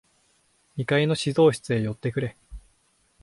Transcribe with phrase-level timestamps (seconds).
[0.77, 2.35] 二階の指導室へ寄ってくれ。